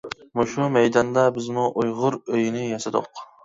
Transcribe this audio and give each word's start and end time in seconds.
مۇشۇ 0.39 0.69
مەيداندا 0.77 1.27
بىزمۇ 1.37 1.67
«ئۇيغۇر 1.77 2.21
ئۆيىنى» 2.25 2.69
ياسىدۇق. 2.75 3.27